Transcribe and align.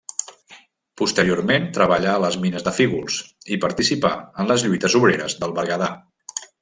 Posteriorment 1.01 1.67
treballà 1.75 2.15
a 2.19 2.23
les 2.23 2.37
mines 2.45 2.65
de 2.69 2.73
Fígols 2.77 3.19
i 3.57 3.59
participà 3.67 4.11
en 4.45 4.51
les 4.53 4.65
lluites 4.69 4.97
obreres 5.01 5.37
del 5.45 5.55
Berguedà. 5.61 5.91